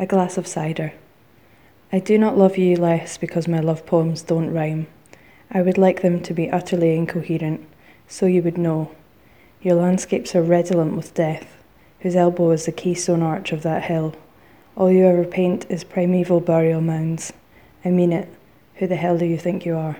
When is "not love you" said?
2.16-2.74